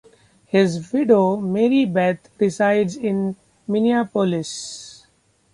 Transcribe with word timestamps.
His 0.47 0.91
widow, 0.91 1.37
Mary 1.37 1.85
Beth, 1.85 2.27
resides 2.39 2.95
in 2.97 3.35
Minneapolis. 3.67 5.05